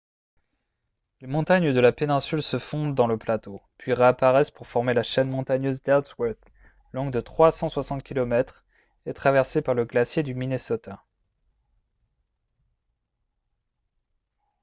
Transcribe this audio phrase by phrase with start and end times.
[1.19, 5.03] les montagnes de la péninsule se fondent dans le plateau puis réapparaissent pour former la
[5.03, 6.43] chaîne montagneuse d'ellsworth
[6.91, 8.65] longue de 360 km
[9.05, 11.03] et traversée par le glacier du minnesota